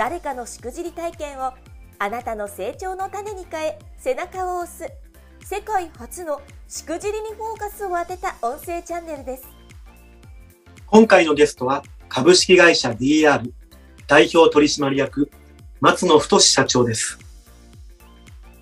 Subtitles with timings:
[0.00, 1.52] 誰かのしくじり体験を
[1.98, 4.90] あなたの成長の種に変え背中を押す。
[5.44, 9.44] 世界初のしくじりにフォーカスを当てた音声チャンネルです。
[10.86, 13.52] 今回のゲストは株式会社 DR
[14.06, 15.30] 代表取締役
[15.82, 17.18] 松野太社長です。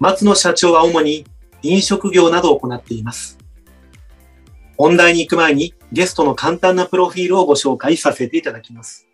[0.00, 1.24] 松野社長は主に
[1.62, 3.38] 飲食業などを行っています。
[4.76, 9.07] 本題に行く前にゲストの簡単なプロフィールをご紹介させていただきます。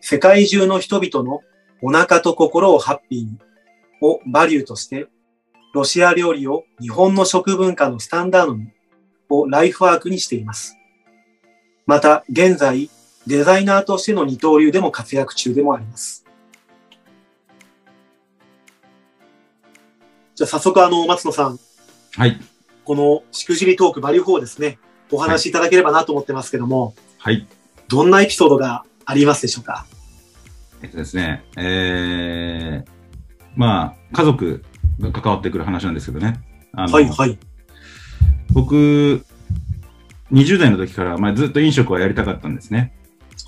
[0.00, 1.42] 世界中の人々の
[1.82, 3.38] お腹と心をハッピーに
[4.02, 5.06] をバリューとして、
[5.72, 8.72] ロシア料理を日本の食文化のスタンダードに
[9.28, 10.76] をライフワークにしています。
[11.86, 12.90] また、現在、
[13.26, 16.24] デザイナーとしての二刀流でも活躍中でもあります。
[20.34, 21.58] じゃあ早速あの、松野さん。
[22.16, 22.40] はい。
[22.84, 24.78] このしくじりトークバリュー4ですね、
[25.12, 26.94] お話しいただければなと思ってますけども。
[27.18, 27.46] はい。
[27.88, 29.86] どんなエピソードがありますでしょうか？
[30.82, 32.90] えっとですね、えー、
[33.56, 34.64] まあ、家族
[35.00, 36.40] が関わってくる話なんですけどね。
[36.72, 37.38] はいはい。
[38.52, 39.24] 僕、
[40.32, 42.94] 20代の時から、まあ、ずっと飲食はやりたかったんですね。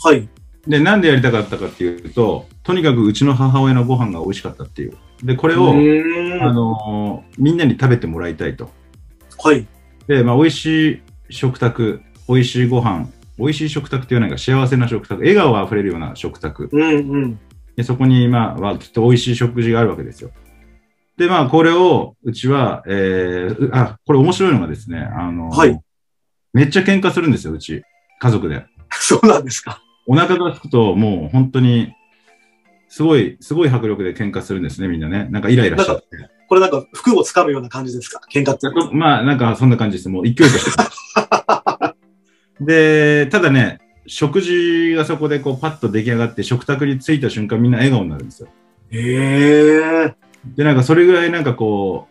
[0.02, 0.28] はい。
[0.66, 4.96] で、なんでやりたかったかっていうと、とにかくうちの母親のご飯が美味しかったっていう。
[5.22, 5.72] で、これを、あ
[6.52, 8.70] のみんなに食べてもらいたいと。
[9.38, 9.66] はい。
[10.06, 13.08] で、まあ、美味しい食卓、美味しいご飯、
[13.42, 16.68] 美味しい食卓っていうのが幸せな食卓、笑顔あふれるような食卓。
[16.72, 17.40] うんうん。
[17.76, 20.30] でそこに、まあ、はきっと美味しい食事があるわけですよ。
[21.16, 25.78] で、まあ、これを、うちは、えー、あ、これ面白いのがですね、あの、はい。
[26.52, 27.82] めっちゃ喧嘩するんですよ、うち。
[28.20, 28.64] 家族で。
[28.92, 29.82] そうなんですか。
[30.06, 31.92] お腹が空くと、もう本当に、
[32.88, 35.28] すごい、すごい迫力で喧嘩するんですね、みんなね。
[35.30, 36.06] なんかイライラしちゃって。
[36.48, 38.20] これなんか服を掴むような感じですか？
[38.30, 38.68] 喧嘩って。
[38.94, 40.08] まあ、なんかそんな感じです。
[40.10, 40.70] もう勢いとして。
[42.60, 48.48] で、ただね、食事がそこでこうパッと出来上がって食卓に着いた瞬間みんな笑顔になるんですよ。
[48.90, 50.14] へえ。
[50.56, 52.08] で、なんかそれぐらいなんかこ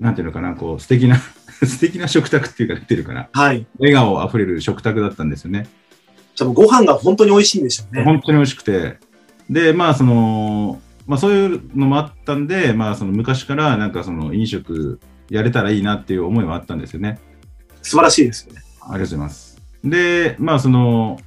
[0.00, 1.16] う、なんていうのかな、こう素敵な
[1.62, 3.28] 素敵な食卓っていうか出てるかな。
[3.32, 3.66] はい。
[3.78, 5.68] 笑顔あふれる食卓だったんですよね。
[6.34, 8.02] じゃあご飯が本当に美味しいんでしょうね。
[8.02, 8.98] 本当に美味しくて。
[9.48, 17.18] で、まあその、まあそういうのもあったんで、まあその昔からなんかその飲食やれたらいいなっていう思いはあったんですよね。
[17.82, 18.62] 素晴らしいですよね。
[18.80, 19.49] ありがとうございます。
[19.84, 21.18] で、まあその、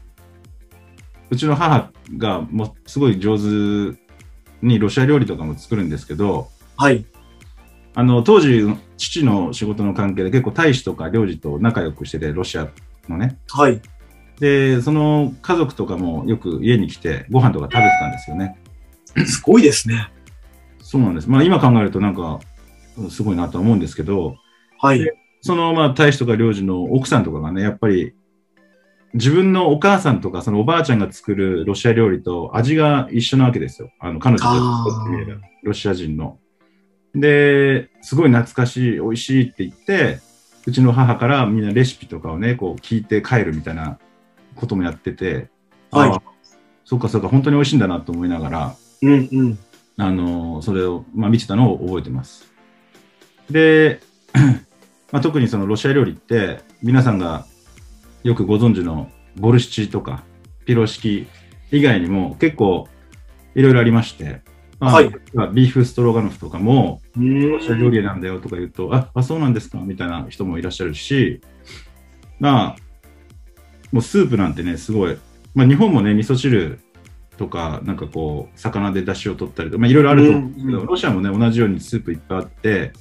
[1.30, 3.97] うちの母がもうすごい上手
[4.62, 7.06] にロシア料理とかも作るんですけど、はい。
[7.96, 8.64] あの、当時、
[8.97, 12.69] 父の仕事の関係で結構大使とか領事と仲良くしてて、ロシア
[13.08, 13.38] のね。
[13.50, 13.81] はい。
[14.40, 18.58] で、その家族とかもよく家に来てご飯とか食べてたんですよね。
[19.25, 20.12] すごいですね。
[20.80, 21.30] そうなんです。
[21.30, 22.40] まあ今考えるとなんか、
[23.09, 24.35] すごいなと思うんですけど、
[24.80, 25.02] はい。
[25.41, 28.14] そのまあ大使とか領事の奥さんとかがね、やっぱり
[29.13, 33.91] 自分のお母さんとか、そのおばあちゃんが作るロシア料理と味が一緒なわけですよ。
[34.00, 36.40] あの、彼女が作ってみれば、ロシア人の。
[37.13, 40.19] で、すごい懐かしい、美味しいって言って、
[40.66, 44.00] うちの母からみんなレシピとかをね、こう聞いて帰るみたいな
[44.56, 45.50] こともやってて、
[45.91, 46.19] はい。
[46.85, 49.59] そっかそっか、本当に美味しいんだなと思いながら、うんうん。
[49.97, 52.52] あの、それを、まあ、見てたのを覚えてます。
[53.50, 54.00] で、
[55.12, 57.46] まあ、特にそのロシア料理って、皆さんが
[58.23, 60.23] よくご存知のボルシチとか
[60.66, 61.28] ピロ式
[61.72, 62.87] 以外にも結構
[63.55, 64.41] いろいろありまして、
[64.79, 65.09] まあ、はい、
[65.53, 71.41] ビーフストロガノフとかも、ロシア料理なんだよとか言うと、あ、あそうなんですかみたいな人もいらっしゃるし、
[72.40, 72.75] まあ、
[73.91, 75.17] もうスープなんてね、すごい、
[75.53, 76.79] まあ日本もね、味噌汁
[77.37, 82.93] とか、なんかこう、魚で出汁を取ったりとか、まあいろいろあると思うんですけど、ロシアもね、同じようにスープいっぱいあって、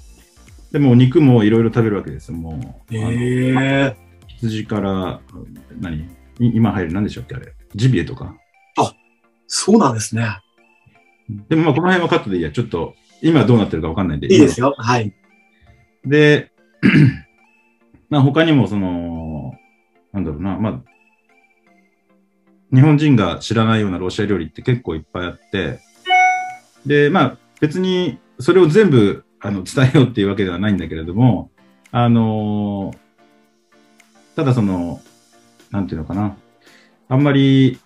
[0.71, 2.95] でも肉もいろいろ食べるわけですよ、もう。
[2.95, 3.97] へ
[4.43, 5.21] 羊から、
[5.81, 6.09] 何？
[6.41, 7.55] 今入る何でしょうっけあれ？
[7.77, 8.35] ジビエとか？
[8.77, 8.93] あ、
[9.47, 10.41] そうなんですね。
[11.49, 12.51] でもまあこの辺はカットでいいや。
[12.51, 14.27] ちょっと今どうなってるかわかんないんで。
[14.33, 14.75] いいですよ。
[14.77, 15.15] はい。
[16.05, 16.51] で、
[18.11, 19.53] まあ他にもその、
[20.13, 20.83] なんだろうな、まあ、
[22.75, 25.79] 日本人が知らないようなロシア料理って結構いっぱいあって、
[26.85, 31.51] で、まあ別にそれを全部あの伝えようっていうわけではないんだけれども、
[31.93, 32.93] あの
[34.37, 35.01] ただその、
[35.71, 36.37] なんていうのかな、
[37.09, 37.79] あんまり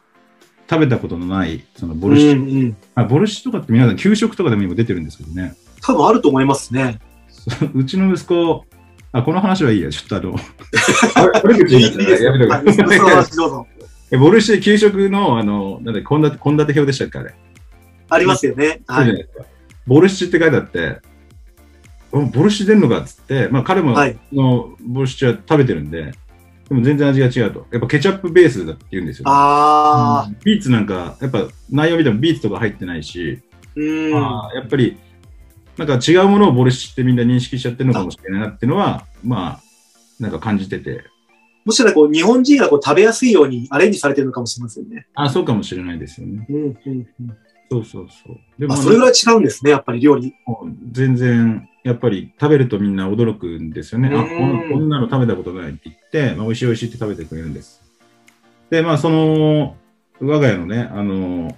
[0.69, 2.77] 食べたことのない、そのボルシチ、うんうん。
[2.95, 5.55] あボルシチとかって皆さん給食とかでも今出てるんですけどね。
[5.83, 6.99] 多分あると思いますね。
[7.75, 8.65] うちの息子、
[9.13, 10.35] あ、この話はいいや、ちょっとあの、
[11.43, 12.33] 悪口いいになっちゃうですよ。
[12.33, 12.39] か？
[12.49, 13.67] らやめとくはい、その話どうぞ。
[14.13, 17.35] えボルシチ給食の、あの、なんだ、献立、献立表でしたっけ、あれ？
[18.09, 18.83] ありますよね。
[18.87, 19.29] はい。
[19.87, 21.01] ボルシチって書いてあって、
[22.13, 26.13] おボルシチ出んのかっつって、まあ彼も、はいのボルシチは食べてるんで、
[26.69, 27.67] でも全然味が違うと。
[27.71, 34.07] やっぱケチャップベースだって言うんですよ、あうんビーツなんか、やっぱ内容見てもビーツとか入ってないし、ー。
[34.09, 34.13] うん。
[34.13, 34.97] まあ、やっぱり、
[35.77, 39.63] なんか違うものをボルシチってみんな認識しちゃってるのかもしれないなっていうのは、まあ、
[40.19, 41.05] なんか感じてて、
[41.67, 45.07] もしかしたらこう日本人がこう食べやすいようにアレンジされてるのかもしれませんね。
[45.15, 46.47] あ、そうかもしれないですよね。
[46.49, 47.07] うんうんうん。
[47.71, 48.39] そうそうそう。
[48.59, 50.33] であ、それぐらい違うんですね、やっぱり料理。
[50.93, 54.11] 全然、やっぱり食べるとみんな驚くんですよね。
[54.15, 54.23] あ、
[54.71, 56.06] こんなの食べたことないって言って、
[56.37, 57.83] まあ、美味しい美味しいって食べてくれるんです。
[58.71, 59.77] で、まあ、その、
[60.21, 61.57] 我が家のね、あの、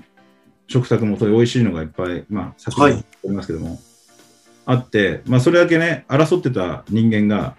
[0.67, 2.95] 食卓もそういう美味しいのがいっぱい、まあ、先ほど
[3.25, 3.79] りますけども、
[4.67, 7.57] あって、まあ、それだけね、争ってた人間が、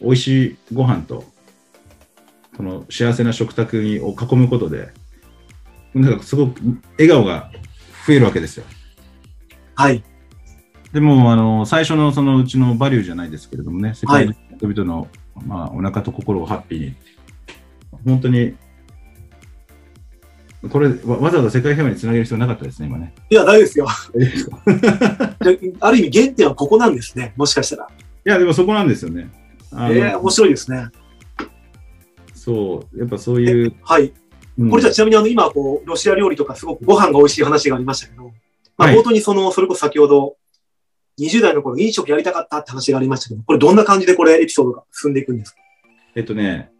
[0.00, 1.24] 美味しいご飯と、
[2.56, 4.92] その幸せな食卓にを囲むことで、
[5.94, 6.60] なんかすごく
[6.98, 7.50] 笑顔が
[8.06, 8.64] 増えるわけですよ。
[9.74, 10.02] はい。
[10.92, 15.08] でも、あの、最初のそのうちのバリューじゃないですけれどもね、世界の人々の、
[15.46, 16.94] まあ、お腹と心をハッピーに。
[18.04, 18.54] 本当に、
[20.70, 23.14] これわ、わざわざ世界平和につなげる必要なかったですね、今ね。
[23.30, 23.86] いや、大丈夫ですよ。
[25.80, 27.34] ある意味原点はここなんですね。
[27.36, 27.88] もしかしたら。
[27.88, 27.88] い
[28.24, 29.30] や、でもそこなんですよね。
[29.72, 30.88] えー、面白いですね。
[32.34, 33.74] そう、やっぱそういう。
[33.82, 34.12] はい。
[34.56, 38.30] うんこれじゃあちなみにあの今こう、ロシア料理とかすごくご飯が美味しい話がありましたけど、
[38.76, 40.36] まあはい冒頭にその、それこそ先ほど、
[41.18, 45.58] 20代の頃飲食やりたかったって話がありましたけど、これどんな感じでこれエピソードが進んでいくんですか？
[46.16, 46.70] えっとね、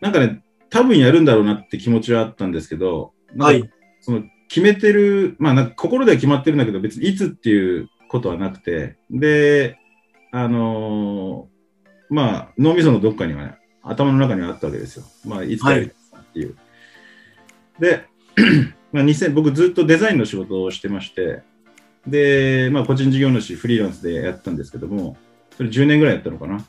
[0.00, 3.68] なんかね、多分やるんだろうなって気持ちはあったんですけど、はい。
[4.00, 9.78] その決めてる、まあなんか心では決まってるんだけど、別にいつっていうことはなくて、で、
[10.32, 11.56] あのー
[12.08, 15.04] まあ脳みそのどっかにはね、頭の中にはあったわけですよ。
[15.24, 16.56] まあいつかやりたいなっていう。
[17.80, 18.04] で、
[18.92, 21.42] まあ、2000僕ずっとデザインの仕事をしてまして、
[22.06, 25.16] で、まあ個人事業主、フリーランスでやったんですけども、
[25.56, 26.64] それ10年ぐらいやったのかな？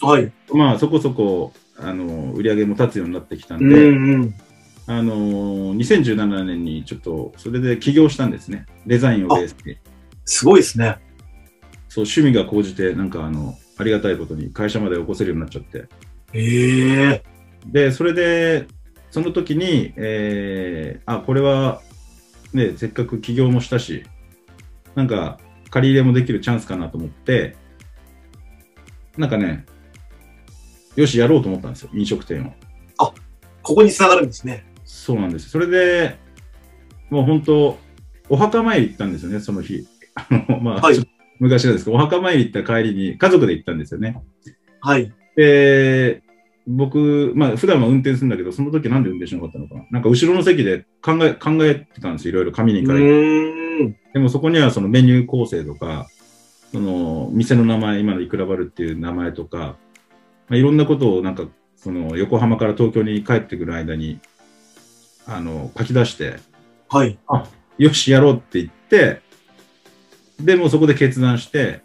[0.00, 0.32] はい。
[0.52, 4.34] まあそこそこ、あの売り上げも立つようになってきたんうで、んうん。
[4.86, 8.66] あのー2017年にちょっとそれで起業したんですね。
[8.86, 9.76] デザインをベースに。
[10.24, 10.98] すごいですね。
[11.88, 15.88] そう、趣味が高じて、なんかあの、ありがたいことに会社まで起こせるようになっちゃって。
[16.32, 17.22] ええ
[17.66, 18.66] で、それで、
[19.10, 21.80] その時に、えー、あ、これは、
[22.52, 24.04] ね、せっかく起業もしたし、
[24.98, 25.38] なんか、
[25.70, 27.54] 借り入れもできるチャンスかなと思って、
[29.16, 29.64] なんかね、
[30.96, 32.52] よし、やろうと思ったんですよ、飲食店を。
[33.62, 34.66] ここに繋がるんですね。
[34.84, 35.50] そうなんです。
[35.50, 36.18] それで、
[37.10, 37.78] もう本当、
[38.28, 39.86] お墓参り行ったんですよね、その日。
[40.16, 40.96] あの、まあ、はい
[41.38, 44.20] 昔なんですけど、お墓参り行った帰りに家族で行ったんですよね。
[44.80, 45.12] はい。
[45.36, 46.24] で、
[46.66, 49.86] 僕、まあ、普段は運転するんだけど、その時なんで運転しなかったのかな。
[49.92, 53.57] なんか後ろの席で考え、考えてたんですよ、いろいろ紙にう書いて。
[54.18, 56.08] でもそこにはそのメニュー構成とか、
[56.72, 59.76] その店の名前、今のいくらバルっていう名前とか、ま
[60.50, 61.44] あ、いろんなことをなんか、
[61.76, 64.18] その横浜から東京に帰ってくる間に、
[65.24, 66.40] あの、書き出して、
[66.88, 67.16] はい。
[67.78, 69.22] よし、やろうって言って、
[70.40, 71.82] でもうそこで決断して、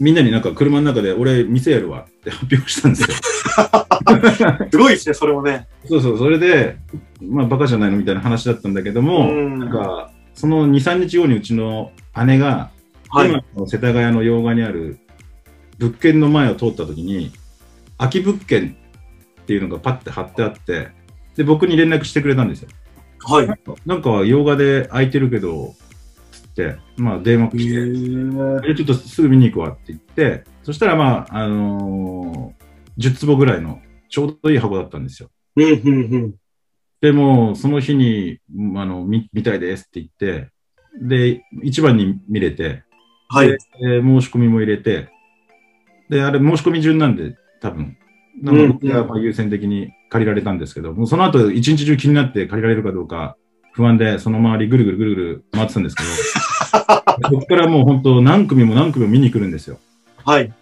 [0.00, 3.08] みんなになんか車の中で俺店やるわって 発表したんですよ。
[4.68, 5.68] すごいですね、それもね。
[5.84, 6.78] そうそう、それで、
[7.22, 11.92] まあバカじゃないのみたいな話だったんだけども、うんなんか、その2、3日後にうちの
[12.26, 12.70] 姉が、
[13.08, 13.30] はい。
[13.30, 14.98] 今の世田谷の洋画にある
[15.78, 17.32] 物件の前を通った時に、
[17.98, 18.76] 空き物件
[19.42, 20.88] っていうのがパッて貼ってあって、
[21.36, 22.68] で、僕に連絡してくれたんですよ。
[23.20, 23.46] はい。
[23.86, 25.74] なんか洋画で空いてるけど、
[26.32, 32.70] つって、まあ電話え来て、ちょっとすぐ見に行くわって言って、そしたらまあ、あのー
[33.00, 35.30] 10坪ぐらいのちょうどいい箱だったんですよ。
[37.00, 40.50] でも、その日に、うんあの、見、見たいですって言って、
[41.00, 42.82] で、一番に見れて、
[43.28, 43.48] はい。
[43.48, 45.08] で申し込みも入れて、
[46.08, 47.96] で、あれ申し込み順なんで、多分。
[48.42, 53.36] なので、うんまあ優先的に借りられたんですけど、もうその後、一日中気になって借りられるかどうか
[53.72, 56.08] 不安で、その周りぐるぐるぐるぐる回ってたんですけど、
[57.30, 59.78] そこからもう本当何組も何組も見に来るんですよ。
[60.24, 60.52] はい。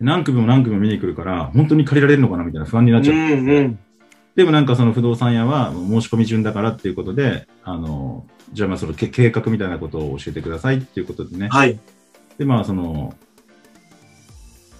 [0.00, 3.40] 何組も何組も見に来るから、本当に借りられるのかなみたいな不安になっうちゃって。
[3.40, 3.78] ん、うん。
[4.34, 11.48] でもなんかその不動産屋は申し込み順だからっていうことで、あの、じゃあまあそのけ計画みたいなことを教えてくださいっていうことでね。
[11.48, 11.78] はい。
[12.38, 13.14] で、まあその、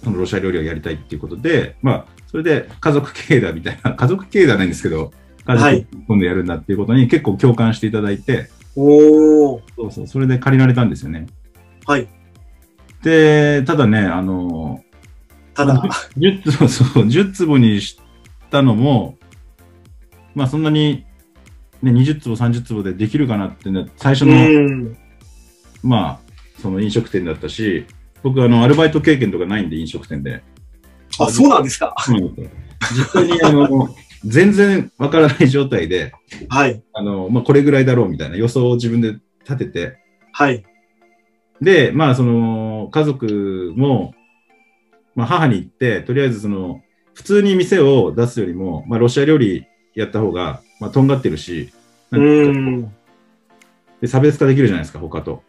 [0.03, 5.11] そのロシア料理をやりたいっていうことで、まあそれで家族経営だみたいな、 家族経営ではないんですけど、
[5.45, 9.61] 家族今度やるんだっていうことに結構共感していただいて、おー。
[9.75, 11.27] そうそう、それで借りられたんですよね。
[11.85, 12.07] はい。
[13.03, 14.83] で、ただね、あの、
[15.53, 15.75] ただ、
[16.17, 17.99] 10坪、そう、10坪にし
[18.49, 19.17] たのも、
[20.35, 21.05] まあそんなに、
[21.81, 24.97] ね、20坪、30坪でできるかなってね、最初うの、ん。
[25.83, 27.85] まあ、その飲食店だったし、
[28.23, 30.41] 僕、あの、アルバイト経験とかないんで、飲食店で。
[31.19, 31.93] あ、そうなんですか。
[32.95, 33.89] 実際に、あの、
[34.25, 36.13] 全然わからない状態で、
[36.47, 36.81] はい。
[36.93, 39.97] あの、まあ、これぐらいだろうみたいな予想を自分で立てて、
[40.31, 40.63] はい。
[41.61, 44.13] で、まあ、その、家族も、
[45.15, 46.81] まあ、母に言って、とりあえず、その、
[47.13, 51.71] 普通に店を出すよりも、まあ、ロシア料理やった方が、まあ、とんがってるし、
[52.11, 52.95] うなんかん。
[54.01, 55.43] で差別化できるじゃないですか、他と。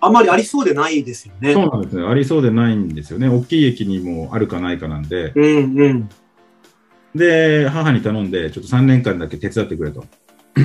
[0.00, 1.52] あんまりありそうでないですよね。
[1.54, 2.06] そうなんですね。
[2.06, 3.28] ありそうでないんですよね。
[3.28, 5.32] 大きい駅にもあるかないかなんで。
[5.34, 6.08] うんうん。
[7.14, 10.04] で、母に頼んで、ちょっと3年間だけ手伝ってくれと。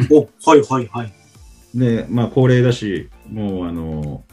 [0.09, 1.13] お、はいはいはい。
[1.73, 4.23] で、まあ、高齢だし、もう、あの、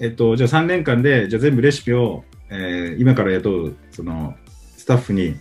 [0.00, 4.34] えっと、じゃあ3年間で、じゃあ全部レシピを、えー今から雇う、その、
[4.76, 5.36] スタッフに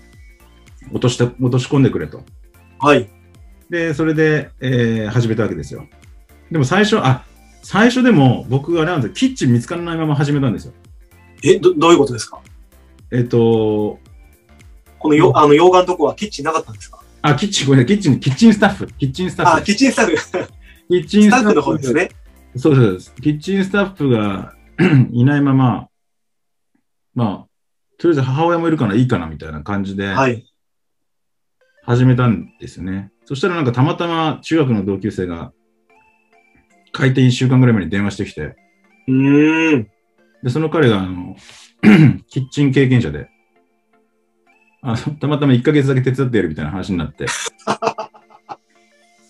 [0.92, 2.24] 落として、落とし込んでくれと。
[2.80, 3.10] はい。
[3.70, 5.88] で、それで、えー始めたわけですよ。
[6.52, 7.24] でも最初、あ、
[7.64, 10.74] 最初でも僕あれなんですよ、キッチン見つからないまま始めたんですよ。
[11.44, 12.40] え、ど、どういうことですか？
[13.12, 14.00] えっと、
[15.00, 17.00] このよ、あの、洋画のとこはキッチンなかったんですか？
[17.22, 19.64] あ、キッチン、ごめんなさい、キッチン、キッチンスタッフ、キッチンスタッあ、フ。
[19.64, 20.32] キッチンスタッフ、ス
[20.88, 22.10] キッチンタッフの方ですね。
[22.56, 23.14] そうそうです。
[23.22, 24.54] キッチンスタッフが
[25.12, 25.88] いないまま、
[27.16, 27.48] まあ、
[27.98, 30.46] とりあえず母親もいるからいいかなみたいな感じではい。
[31.86, 33.12] 始めたんですよね。
[33.26, 35.52] そしたらなんかたまたま中学の同級生が
[36.92, 38.56] 開店1週間ぐらい前に電話してきて、
[39.08, 39.88] うーん。
[40.44, 41.36] で、その彼があの
[42.28, 43.30] キッチン経験者で、
[44.82, 47.28] あのたまたま1ヶ月だけ手伝ってやるみたいな話になって、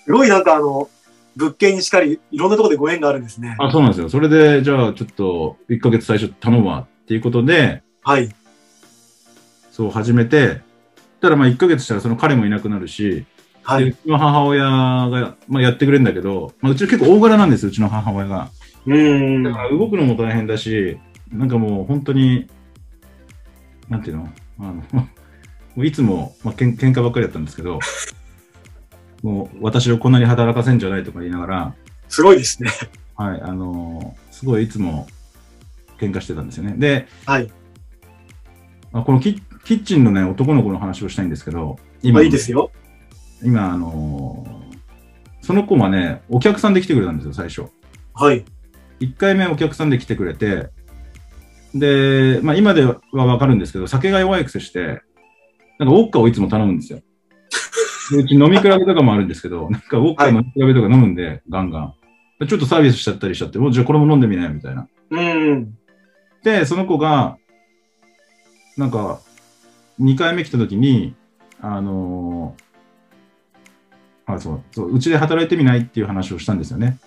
[0.06, 0.90] すごいなんかあの、
[1.36, 3.58] 物件にしかり、いろんなところでご縁があるんですね。
[3.60, 4.10] あ、そうなんですよ。
[4.10, 8.30] それで、じゃあちょっと1ヶ月最初頼むわっていうことで、はい。
[9.72, 10.62] そう始めて、
[11.20, 13.26] たらまあ1ヶ月したらその彼もいなくなるし、
[13.64, 13.86] はい。
[13.86, 18.50] でうちの母親が、まあ、やってくれるんだけど、まあ、うち結構大柄なんですよ、うちの母親が。
[18.86, 19.52] うーんだ。
[19.52, 21.00] から動くのも大変だし、
[21.32, 22.48] なんかもう本当に、
[23.90, 24.30] なんていうの？
[24.60, 27.80] あの もういつも、まあ、けん喧嘩ばっかりだったんですけど、
[29.24, 31.74] もう私をこんなに働かせんじゃないとか言いながら、
[32.08, 32.70] すごいですね。
[33.16, 35.08] はい、あのすごいいつも
[35.98, 36.76] 喧嘩してたんですよね。
[36.78, 37.52] で、はい。
[38.92, 42.72] まあ、このキキッチンのね、男の子の話をしたいんですけど、ま今、あいいですよ。
[43.44, 44.46] 今、あの
[45.42, 47.66] その子はね、お客さんで来てくれたんですよ、最初。
[48.14, 48.46] はい。
[49.00, 50.70] 1回目お客さんで来てくれて、
[51.74, 55.02] で、まあ今ではわかるんですけど、酒が弱い癖して、
[55.80, 57.02] なんかウォッカをいつも頼むんですよ。
[58.12, 61.94] でうち飲み比べとかもあるんですけど、なんかウォッカの飲み比べとか飲むんで、ガンガン。
[62.40, 64.88] でちょっとサービスしちゃったりしちゃって、もうじゃあこれも飲んでみなよ、みたいな。
[65.10, 65.78] うーん。
[66.44, 67.38] で、その子が、
[68.78, 69.20] なんか、
[70.00, 71.16] 2回目来た時に、
[71.62, 72.66] あのー
[74.28, 76.98] あ、そう、そう、うちで働いてみないっていう話をしたんですよね。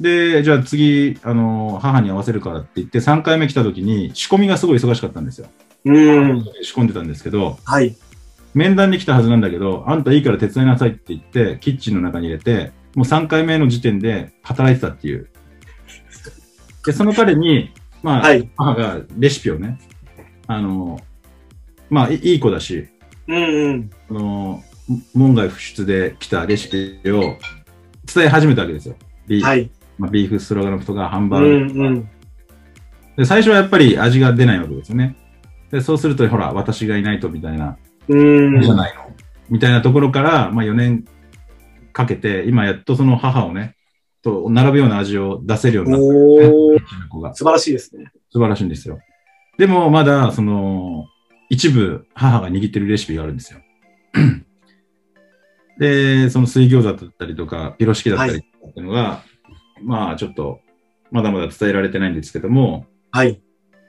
[0.00, 5.48] で、じゃあ次、あのー母に合わせるからって言って、3回目来た時に、仕込みがすごい忙しかったんですよ。
[5.84, 6.44] うーん。
[6.62, 7.96] 仕込んでたんですけど、はい。
[8.54, 15.28] 面談に来たはずなんだけど、あんたいいから手伝いなさいって言って、キッチンの中に入れて、もう3回目の時点で働いてたっていう。
[16.84, 17.70] で、その彼に、
[18.02, 18.48] まあ、はい。
[18.56, 19.78] 母がレシピをね、
[20.46, 21.00] あの、
[21.90, 22.88] まあ、いいい子だし、
[23.28, 23.90] うんうん。
[24.10, 24.62] あの、
[25.14, 26.68] 門外不出で来たレシ
[27.02, 27.36] ピを
[28.12, 28.94] 伝え始めたわけですよ。
[29.26, 29.70] ビー,、はい。
[29.98, 32.08] まあ、ビーフストロガノフとかハンうバーグとか、んうん。
[33.16, 33.24] で。
[33.24, 35.16] 最初はやっぱり味が出ないわけですよね。
[35.70, 37.76] でそうすると、ほら、私がいないとみたいな、
[38.08, 38.62] うーん。
[38.62, 39.06] じゃないの
[39.48, 41.04] みたいなところから、まあ、4年
[41.92, 43.76] かけて、今やっとその母をね、
[44.22, 47.08] と並ぶような味を出せるようになったおー。
[47.08, 47.34] 子が。
[47.34, 48.10] 素晴らしいですね。
[48.30, 48.98] 素晴らしいんですよ。
[49.58, 51.06] でも、まだ、その、
[51.48, 53.60] 一部、母が握ってるレシピがあるんですよ。
[55.78, 59.22] で、その水餃子だったりとか、ピロシキだったりっていうのが、
[59.82, 60.60] まあ、ちょっと、
[61.10, 63.40] まだまだ伝えられてないんですけども、はい。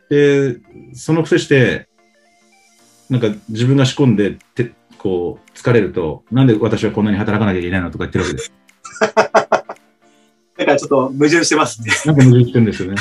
[0.09, 0.57] で、
[0.93, 1.87] そのくせして、
[3.09, 8.51] なんか自分が仕込んで、てこう、疲れると、なんで私はこんなに働かなきゃいけないのとか言ってるわけです。
[10.57, 11.91] だからちょっと矛盾してますね。
[12.05, 12.97] なんか矛盾してるんですよね。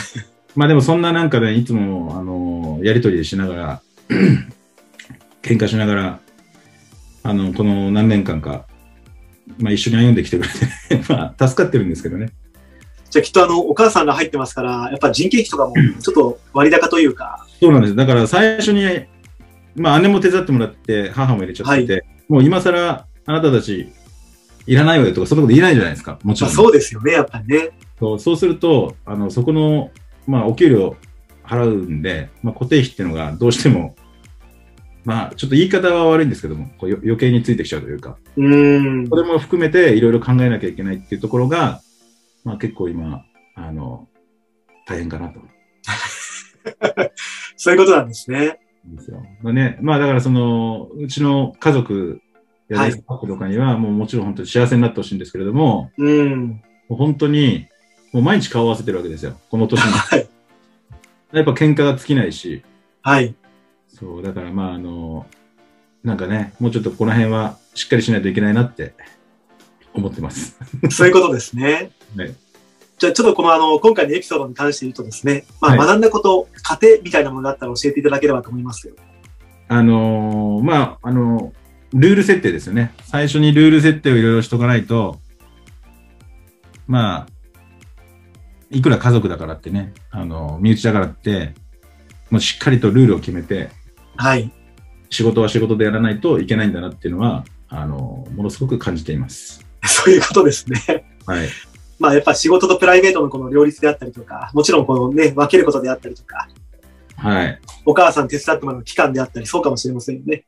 [0.54, 3.82] まあでもそんななんかね、いつも、あの、やりとりしながら、
[5.42, 6.20] 喧嘩しながら、
[7.22, 8.66] あの、この何年間か、
[9.58, 12.30] まあ一緒に歩んできてくれて、 まあ助かってるんですけどね。
[13.10, 17.96] じゃあきっとあの、お母さんが入ってますから、やっぱ人件費とかもちょっと割高というか、そうなんです。
[17.96, 18.84] だから最初に、
[19.76, 23.88] まあ姉も手伝ってもらって、母も入れちゃってて、もう今更、あなたたち、
[24.66, 26.18] いらないわよとか、そんなこと言えないじゃないですか。
[26.22, 26.50] もちろん。
[26.50, 27.70] そうですよね、やっぱりね。
[27.98, 29.90] そうそうすると、あの、そこの、
[30.26, 30.96] まあ、お給料
[31.46, 33.96] 払うんで、まあ、固定費っていうのがどうしても、
[35.04, 39.08] まあ、ちょっと言い方は悪いんですけども、こう余計についてきちゃうというか、うん。
[39.08, 41.80] それも含めていろいろ考えなきゃいけないっていうところが、
[42.44, 43.24] まあ、結構今、
[43.54, 44.08] あの、
[44.86, 45.40] 大変かなと。
[47.56, 48.58] そういうことなんですね。
[48.84, 49.22] ですよ。
[49.42, 52.20] まあね、まあだからその、うちの家族
[52.68, 56.48] やはいスタッフとかには、もうもちろん本当に幸せになってほしいんですけれども、うん。
[56.48, 56.60] も
[56.90, 57.68] う本当に、
[58.12, 59.38] もう毎日顔を合わせてるわけですよ。
[59.50, 59.92] この年に。
[59.92, 60.28] はい。
[61.32, 62.62] やっぱ喧嘩が尽きないし、
[63.02, 63.34] はい。
[63.88, 65.26] そう、だからまああの、
[66.04, 68.94] なんかね、もうちょっとこの辺はしっかりしないといけないなって
[69.92, 70.58] 思ってます。
[70.90, 71.90] そういうことですね。
[72.16, 72.34] はい
[72.98, 78.96] じゃあ、ちょっとこのあの、今回のエピソードに関して言うとですね、まあ、はい学んだこと、過程みたいなものがあったら教えていただければと思いますけど。
[79.68, 81.52] あのーまあ、あの
[81.92, 82.94] ルール設定ですよね。
[83.02, 85.20] 最初にルール設定をいろいろしとかないと、
[86.86, 87.32] まあ、
[88.70, 91.54] いくら家族だからってね、あの身内だからって、
[92.30, 93.70] もうしっかりとルールを決めて、
[94.16, 94.50] はい。
[95.10, 99.64] 仕事は仕事でやらないといけないんだなっていうのは、あのものすごく感じています。
[99.84, 101.06] そういうことですね。
[101.26, 101.48] はい。
[101.98, 106.48] まあ、やっぱ仕事とプライベートのこの両立であったりとか、もちろんこのね、分けることであったりとか、
[107.16, 107.60] はい。
[107.84, 110.44] お母さん手伝ってもらう期間であったり、そうかもしれませんよね。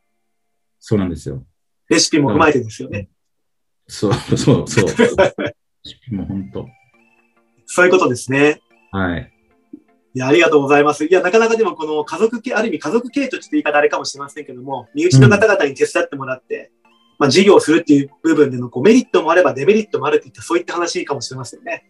[0.79, 1.45] そうなんですよ。
[1.89, 3.09] レシピも踏まえてですよね。
[3.87, 4.87] そう、そう、そう。
[6.15, 6.69] もう本当。
[7.71, 8.63] そういうことですね。
[8.91, 9.31] はい。
[10.15, 11.05] いや、ありがとうございます。
[11.05, 16.73] いや、なかなかでもこの家族系、ある意味家族系とちょっと言い方あれかもしれませんけども、身内の方々に手伝ってもらって、
[17.19, 21.85] まあ、事業をするっていう部分でのこうメリットもあればデメリットもあるっていった、そういった話かもしれませんね。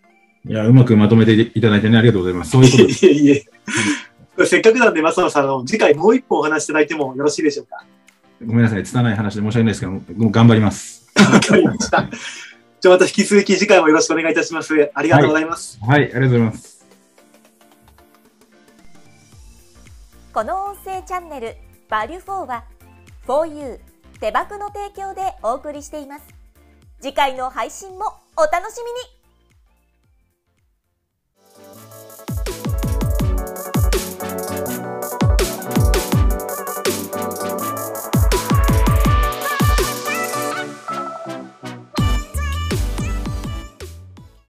[0.46, 2.50] いや、うまくまとめていただいてね、ありがとうございます。
[2.50, 3.06] そういうことです。
[3.06, 3.44] いえいえ。
[4.46, 7.84] せっかくなんで、松野さん、あの次回もう一本お話しいただいてもよろしいでしょうか？
[8.44, 11.10] ごめんなさい、拙い話で申し訳ないですけど、もう頑張ります。
[11.32, 12.08] わかりました。
[12.80, 14.90] じゃあまた引き続き次回もよろしくお願いいたします。
[14.94, 15.78] ありがとうございます。
[15.80, 16.78] はい、ありがとうございます。
[20.32, 21.56] この音声チャンネル
[21.90, 22.64] 「バリュフォーは
[23.26, 23.80] 4U
[24.20, 26.24] 手箱の提供でお送りしています
[27.00, 29.17] 次回の配信もお楽しみに